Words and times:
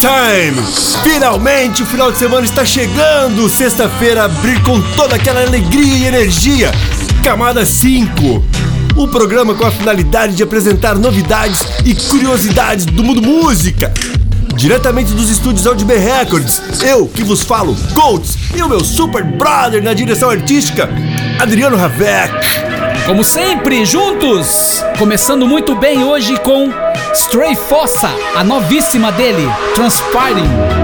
Time! 0.00 0.60
Finalmente 1.04 1.84
o 1.84 1.86
final 1.86 2.10
de 2.10 2.18
semana 2.18 2.44
está 2.44 2.64
chegando! 2.64 3.48
Sexta-feira 3.48 4.24
abrir 4.24 4.60
com 4.64 4.80
toda 4.96 5.14
aquela 5.14 5.40
alegria 5.40 5.98
e 5.98 6.06
energia. 6.06 6.72
Camada 7.22 7.64
5. 7.64 8.44
O 8.96 9.06
programa 9.06 9.54
com 9.54 9.64
a 9.64 9.70
finalidade 9.70 10.34
de 10.34 10.42
apresentar 10.42 10.96
novidades 10.96 11.60
e 11.84 11.94
curiosidades 11.94 12.84
do 12.84 13.04
mundo 13.04 13.22
música. 13.22 13.94
Diretamente 14.56 15.12
dos 15.12 15.30
estúdios 15.30 15.64
Audibay 15.64 15.98
Records, 15.98 16.60
eu 16.82 17.06
que 17.06 17.22
vos 17.22 17.42
falo, 17.42 17.76
Golds, 17.92 18.36
e 18.52 18.62
o 18.62 18.68
meu 18.68 18.80
super 18.80 19.22
brother 19.22 19.80
na 19.80 19.94
direção 19.94 20.28
artística, 20.28 20.88
Adriano 21.40 21.76
Ravec. 21.76 22.63
Como 23.06 23.22
sempre, 23.22 23.84
juntos! 23.84 24.82
Começando 24.98 25.46
muito 25.46 25.74
bem 25.74 26.02
hoje 26.02 26.38
com 26.38 26.70
Stray 27.12 27.54
Fossa, 27.54 28.08
a 28.34 28.42
novíssima 28.42 29.12
dele, 29.12 29.46
Transpiring. 29.74 30.83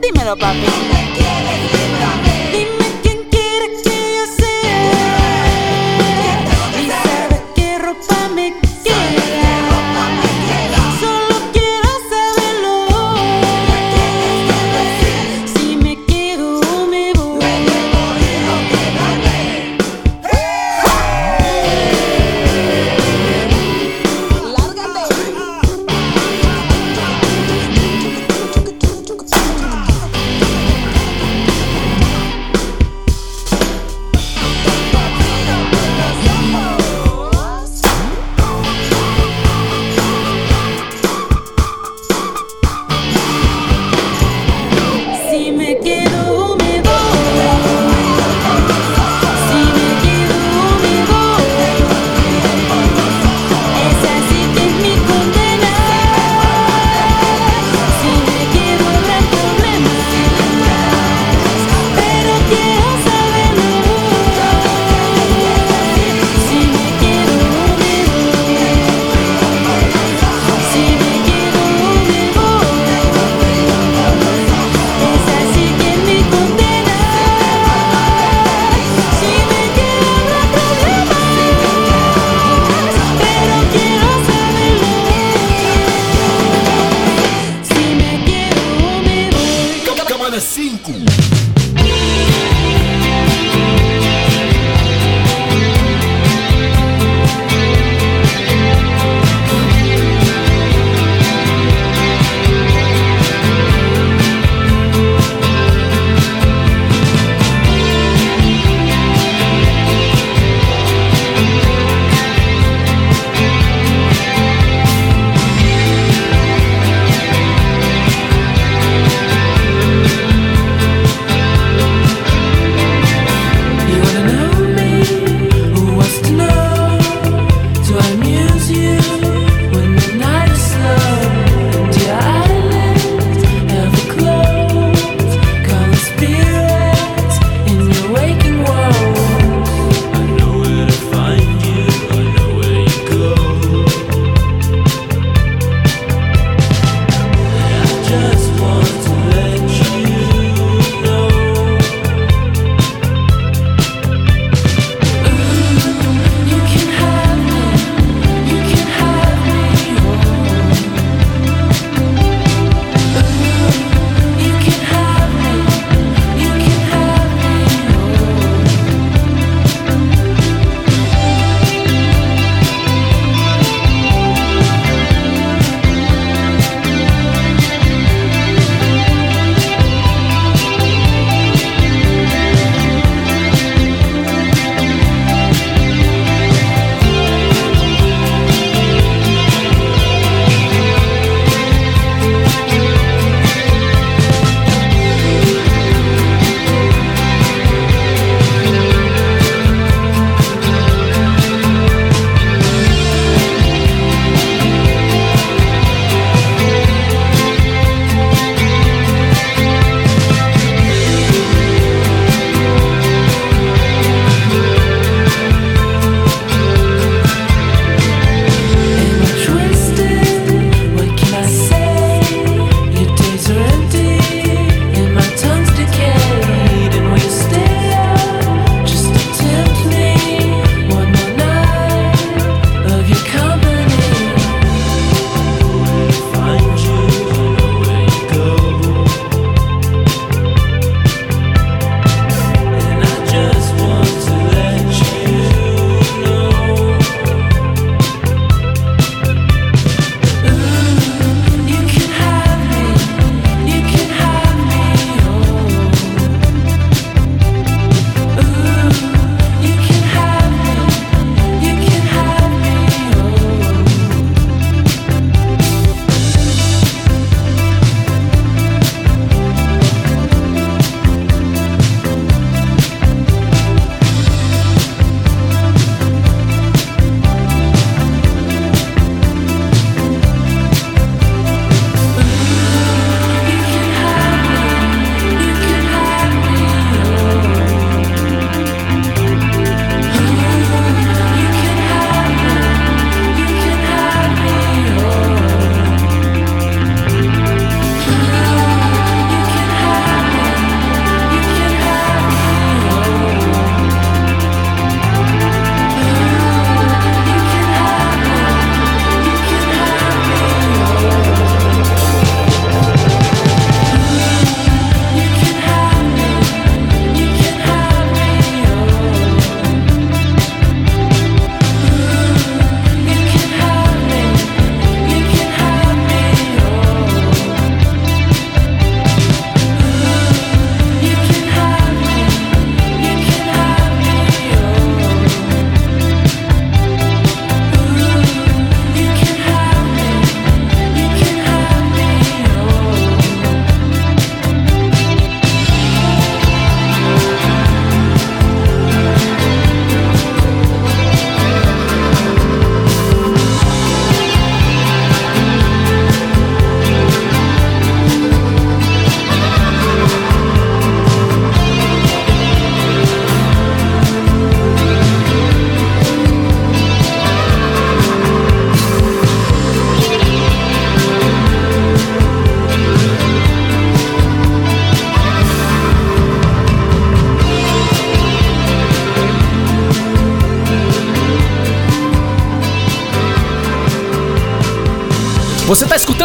Dímelo, 0.00 0.36
papi. 0.36 0.66
Quieres, 1.14 2.25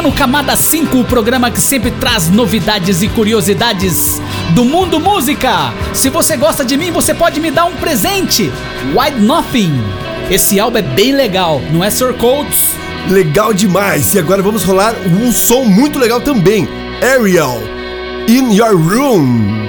Você 0.02 0.08
está 0.08 0.08
escutando 0.08 0.08
o 0.08 0.12
Camada 0.12 0.56
5, 0.56 0.98
o 0.98 1.06
programa 1.06 1.52
que 1.52 1.62
sempre 1.62 1.92
traz 1.92 2.28
novidades 2.28 3.04
e 3.04 3.08
curiosidades 3.08 4.20
do 4.56 4.66
mundo 4.66 5.00
música. 5.00 5.74
Se 5.94 6.10
você 6.10 6.36
gosta 6.36 6.66
de 6.66 6.76
mim, 6.76 6.92
você 6.92 7.14
pode 7.14 7.40
me 7.40 7.52
dar 7.52 7.66
um 7.66 7.76
presente. 7.76 8.52
White 8.96 9.20
Nothing. 9.20 9.74
Esse 10.30 10.60
álbum 10.60 10.80
é 10.80 10.82
bem 10.82 11.12
legal, 11.12 11.62
não 11.72 11.84
é 11.84 11.90
Sir 11.90 12.14
Codes? 12.16 12.74
Legal 13.10 13.54
demais. 13.54 14.16
E 14.16 14.20
agora 14.20 14.42
vamos 14.42 14.64
rolar 14.64 14.96
um 15.06 15.32
som 15.32 15.66
muito 15.66 16.00
legal 16.00 16.20
também. 16.20 16.68
Ariel, 17.02 17.62
In 18.28 18.54
Your 18.54 18.76
Room. 18.76 19.61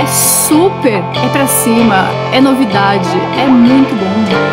É 0.00 0.06
super, 0.06 1.04
é 1.22 1.28
pra 1.30 1.46
cima, 1.46 2.08
é 2.32 2.40
novidade, 2.40 3.10
é 3.38 3.46
muito 3.46 3.94
bom. 3.94 4.49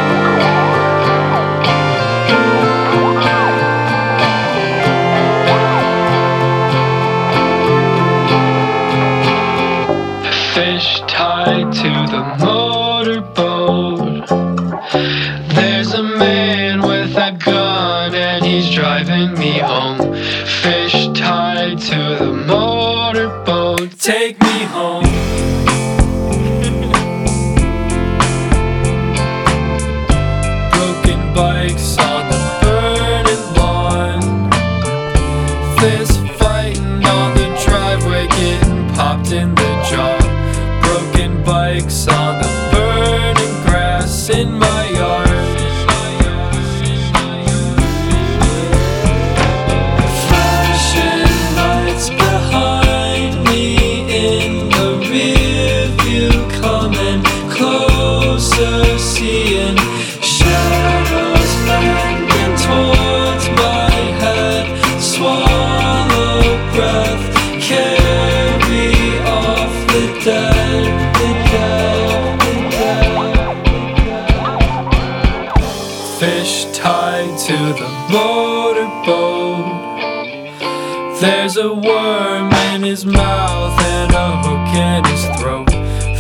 There's 81.19 81.58
a 81.58 81.73
worm 81.73 82.53
in 82.53 82.84
his 82.84 83.03
mouth 83.03 83.80
and 83.82 84.13
a 84.13 84.38
hook 84.43 84.67
in 84.75 85.03
his 85.06 85.25
throat. 85.39 85.67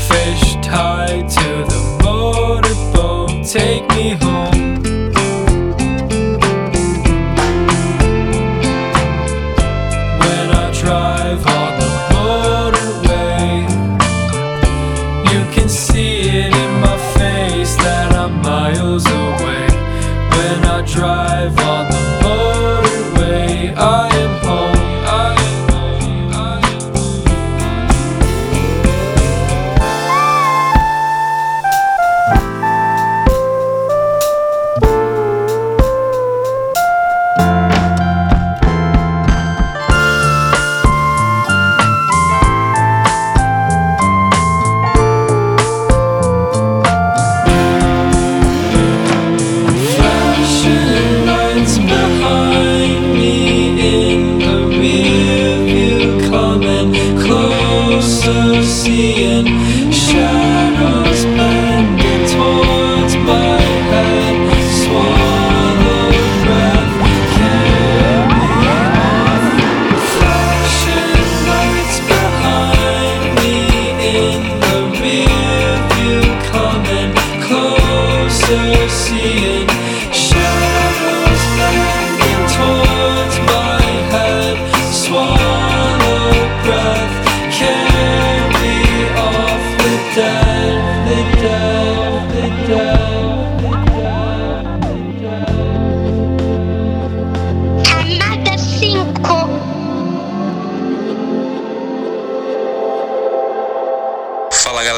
Fish 0.07 0.55
tied 0.55 1.29
to 1.29 1.65
the 1.69 1.99
motorboat, 2.03 3.45
take 3.45 3.87
me 3.89 4.15
home. 4.15 4.56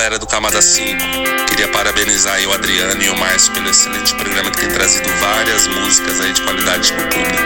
galera 0.09 0.17
do 0.17 0.25
Camada 0.25 0.59
5. 0.59 0.97
Queria 1.49 1.67
parabenizar 1.67 2.33
aí 2.33 2.47
o 2.47 2.51
Adriano 2.51 2.99
e 2.99 3.09
o 3.09 3.17
Márcio 3.17 3.53
pelo 3.53 3.69
excelente 3.69 4.15
programa 4.15 4.49
que 4.49 4.61
tem 4.61 4.69
trazido 4.69 5.07
várias 5.19 5.67
músicas 5.67 6.19
aí 6.19 6.33
de 6.33 6.41
qualidade 6.41 6.91
pro 6.93 7.03
público. 7.09 7.43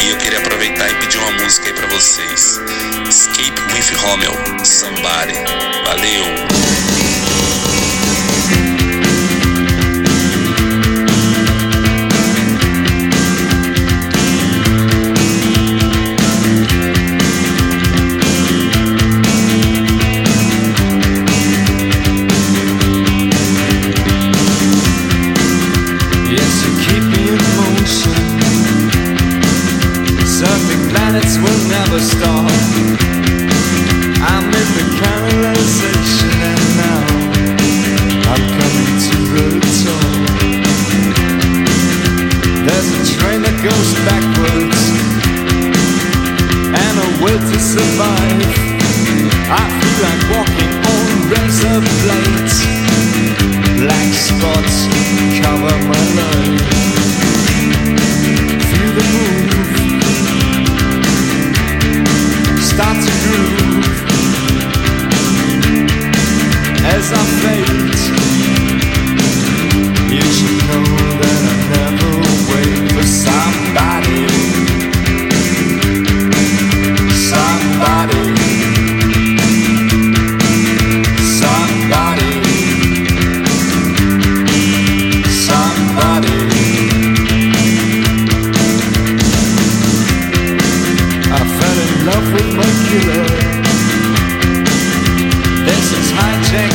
E 0.00 0.10
eu 0.10 0.18
queria 0.18 0.38
aproveitar 0.38 0.88
e 0.88 0.94
pedir 0.94 1.18
uma 1.18 1.32
música 1.32 1.66
aí 1.66 1.72
pra 1.72 1.88
vocês. 1.88 2.60
Escape 3.08 3.60
with 3.72 3.96
Rommel, 4.00 4.32
Somebody. 4.64 5.34
Valeu! 5.84 7.01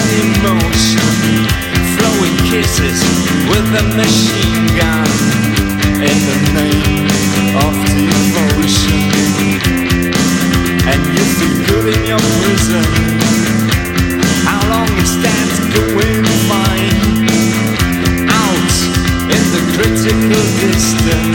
Emotion, 0.07 1.03
flowing 1.95 2.37
kisses 2.49 2.99
with 3.49 3.67
a 3.75 3.85
machine 3.95 4.67
gun 4.79 5.07
in 5.99 6.17
the 6.29 6.37
name 6.55 7.07
of 7.65 7.73
devotion. 7.85 9.09
And 10.87 11.01
you 11.11 11.23
feel 11.37 11.55
good 11.67 11.87
in 11.95 12.01
your 12.07 12.23
prison. 12.39 12.87
How 14.47 14.61
long 14.71 14.91
is 15.03 15.13
that 15.25 15.49
going 15.75 16.25
fine? 16.47 17.27
Out 18.31 18.75
in 19.35 19.43
the 19.51 19.61
critical 19.75 20.45
distance, 20.63 21.26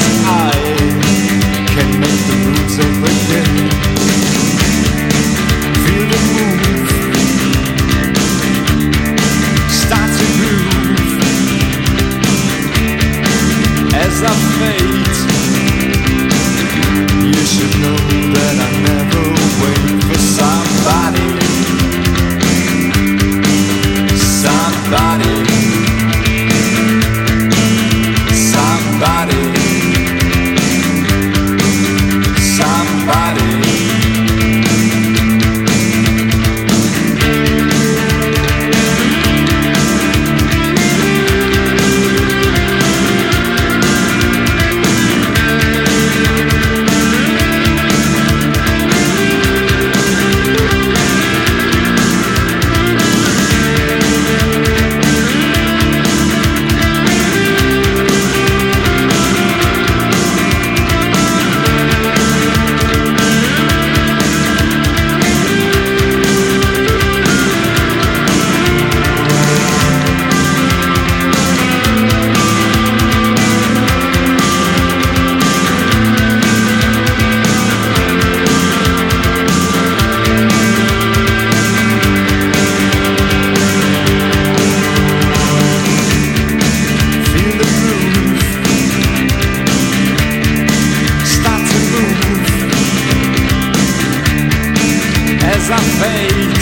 as 95.72 96.02
I 96.02 96.61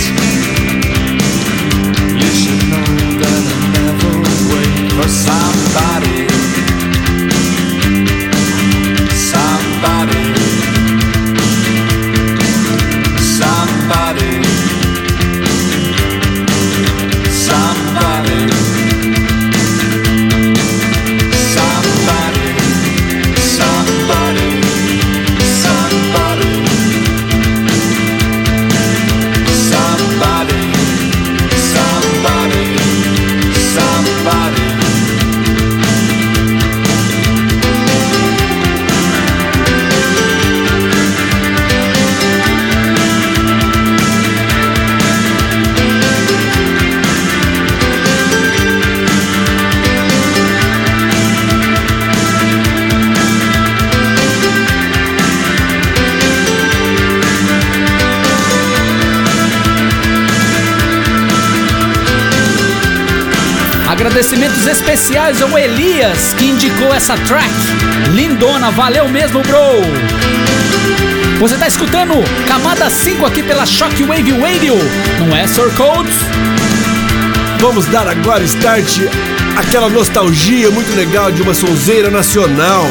essa 67.01 67.17
track. 67.17 67.51
Lindona, 68.11 68.71
valeu 68.71 69.09
mesmo, 69.09 69.41
bro. 69.41 69.81
Você 71.39 71.57
tá 71.57 71.67
escutando 71.67 72.13
Camada 72.47 72.91
5 72.91 73.25
aqui 73.25 73.43
pela 73.43 73.65
Shockwave 73.65 74.33
Radio, 74.33 74.75
não 75.19 75.35
é, 75.35 75.47
Sir 75.47 75.71
Codes? 75.79 76.15
Vamos 77.59 77.87
dar 77.87 78.07
agora 78.07 78.45
start 78.45 78.99
aquela 79.57 79.89
nostalgia 79.89 80.71
muito 80.71 80.95
legal 80.95 81.33
de 81.33 81.41
uma 81.41 81.55
sonzeira 81.55 82.11
nacional. 82.11 82.85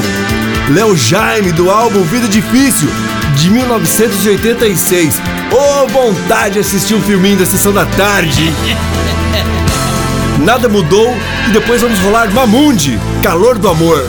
Léo 0.72 0.98
Jaime 0.98 1.52
do 1.52 1.70
álbum 1.70 2.02
Vida 2.02 2.28
Difícil 2.28 2.90
de 3.36 3.52
1986. 3.52 5.22
Ô 5.52 5.88
vontade 5.88 6.56
de 6.56 6.60
assistir 6.62 6.96
um 6.96 7.02
filminho 7.04 7.38
da 7.38 7.46
sessão 7.46 7.72
da 7.72 7.86
tarde. 7.86 8.52
Nada 10.44 10.68
mudou 10.68 11.16
e 11.48 11.52
depois 11.52 11.82
vamos 11.82 12.00
rolar 12.00 12.32
Mamundi, 12.32 13.00
Calor 13.22 13.58
do 13.60 13.68
Amor. 13.68 14.00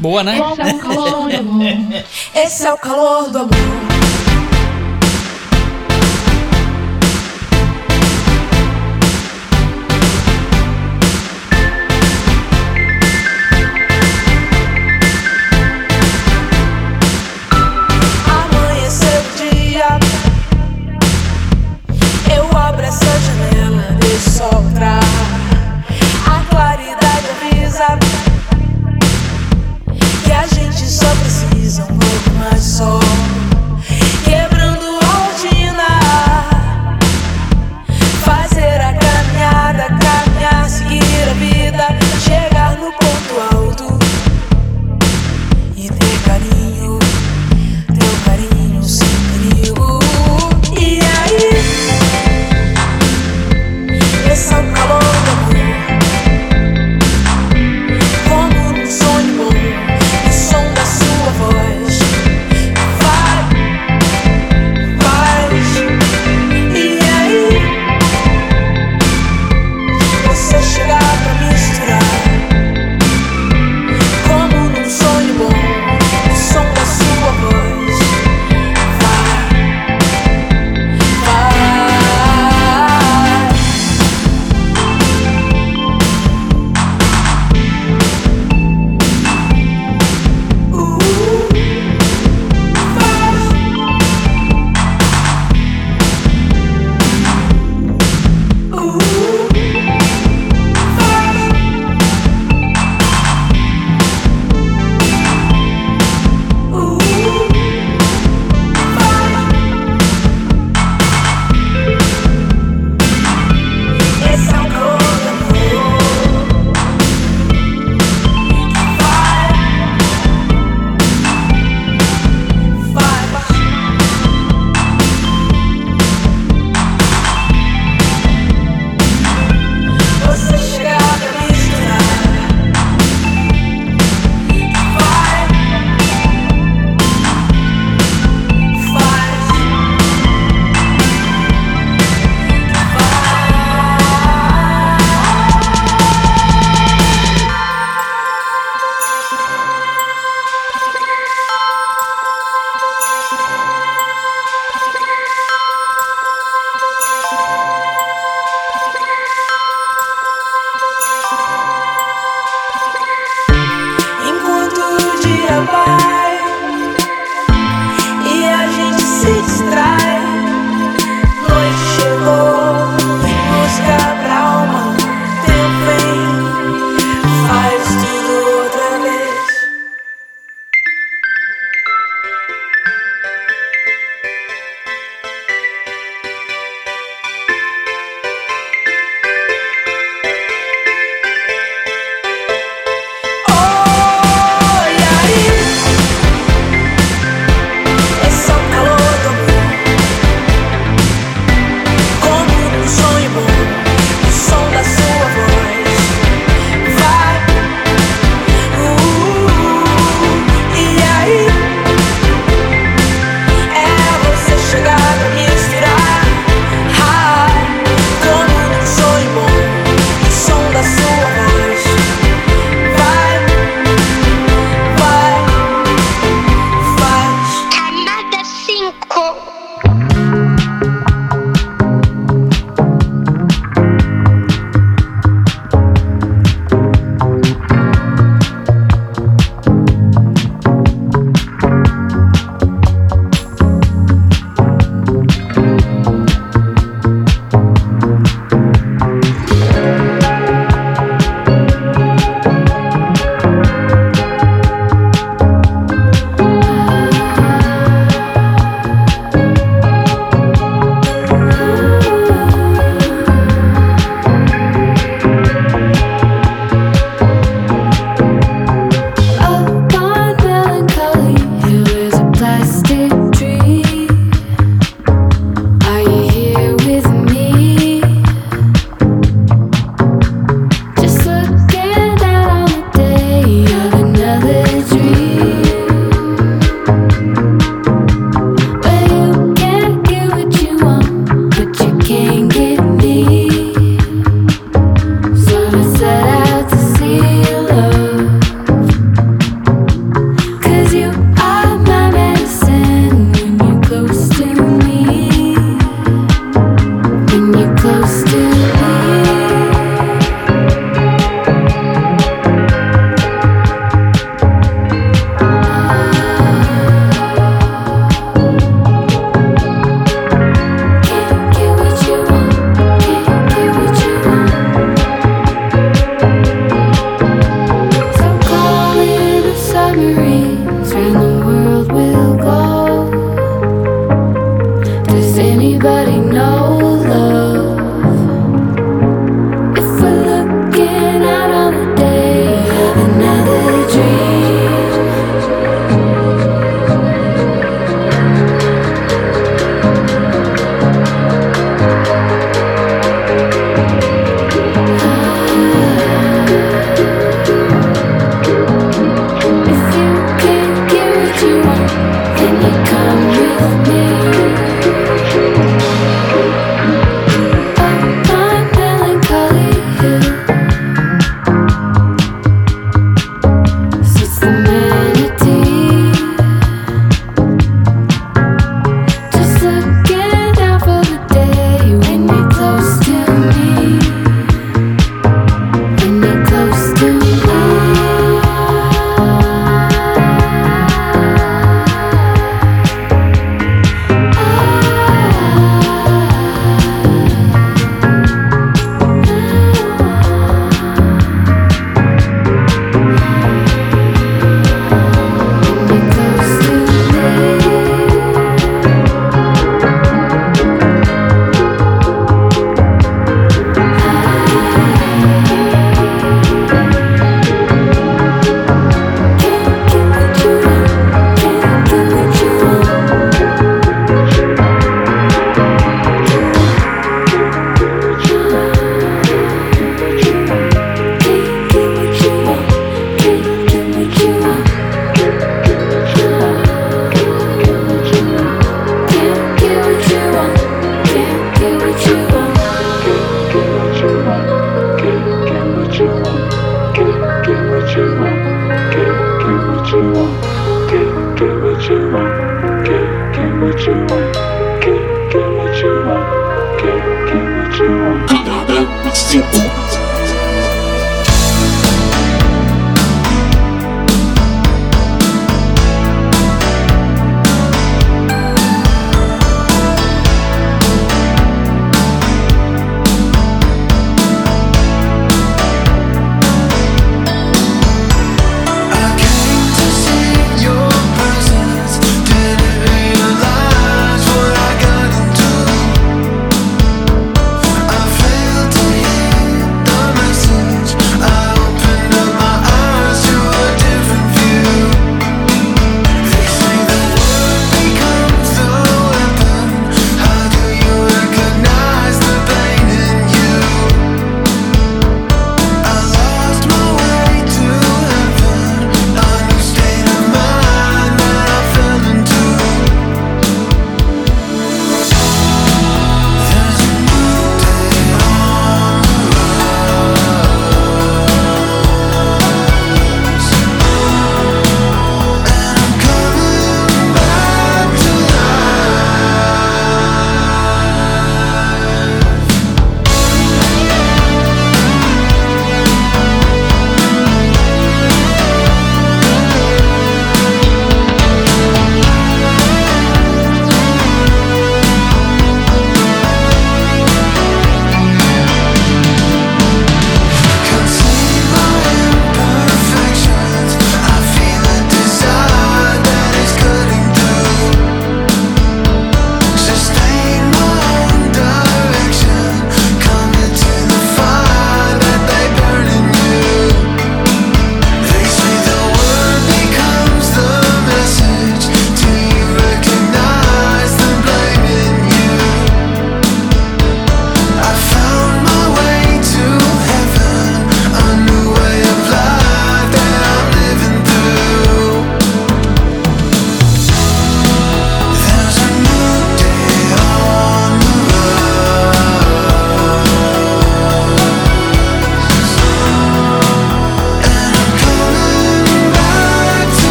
Boa, 0.00 0.22
né? 0.22 0.38
Esse 0.38 0.66
é 0.66 0.72
o 0.72 0.78
calor 0.78 1.28
do 1.28 1.36
amor. 1.36 1.66
Esse 2.34 2.66
é 2.66 2.72
o 2.72 2.78
calor 2.78 3.30
do 3.30 3.38
amor. 3.38 3.93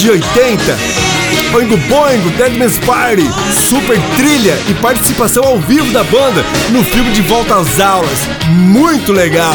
De 0.00 0.10
80. 0.10 0.78
Oingo 1.54 1.76
Boingo, 1.76 2.30
Deadman's 2.30 2.78
Party, 2.78 3.28
super 3.68 3.98
trilha 4.16 4.56
e 4.68 4.74
participação 4.74 5.44
ao 5.44 5.58
vivo 5.58 5.92
da 5.92 6.02
banda 6.04 6.42
no 6.70 6.82
filme 6.82 7.10
De 7.10 7.20
Volta 7.20 7.56
às 7.56 7.78
Aulas. 7.78 8.20
Muito 8.48 9.12
legal! 9.12 9.54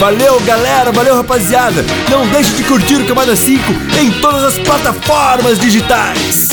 Valeu, 0.00 0.40
galera! 0.40 0.90
Valeu, 0.90 1.14
rapaziada! 1.14 1.84
Não 2.10 2.26
deixe 2.26 2.54
de 2.54 2.64
curtir 2.64 2.96
o 2.96 3.04
Camada 3.04 3.36
5 3.36 3.62
em 4.00 4.10
todas 4.20 4.42
as 4.42 4.58
plataformas 4.58 5.58
digitais! 5.60 6.48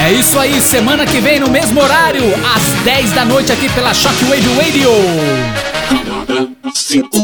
É 0.00 0.12
isso 0.12 0.38
aí, 0.38 0.60
semana 0.60 1.04
que 1.04 1.20
vem 1.20 1.40
no 1.40 1.50
mesmo 1.50 1.80
horário, 1.80 2.22
às 2.54 2.84
10 2.84 3.12
da 3.12 3.24
noite 3.24 3.50
aqui 3.50 3.68
pela 3.70 3.92
Shockwave 3.92 4.54
Radio. 4.54 4.90
Cinco. 6.72 7.21